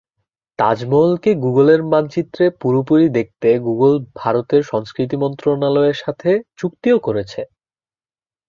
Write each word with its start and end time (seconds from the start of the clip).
তাজমহলকে 0.59 1.31
গুগলের 1.43 1.81
মানচিত্রে 1.91 2.45
পুরোপুরি 2.61 3.05
দেখাতে 3.09 3.49
গুগল 3.67 3.91
ভারতের 4.15 4.61
সংস্কৃতি 4.63 5.15
মন্ত্রণালয়ের 5.23 5.97
সঙ্গে 6.03 6.31
চুক্তিও 6.59 6.97
করেছে। 7.07 7.41